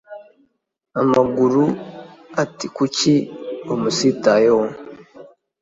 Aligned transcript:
amaguru 1.01 1.63
ati 2.43 2.65
kuki 2.75 3.13
wamusitayeho 3.67 4.61